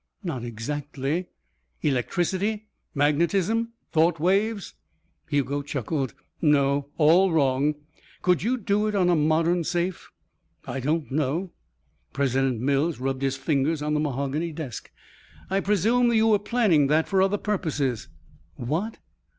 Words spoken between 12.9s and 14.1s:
rubbed his fingers on the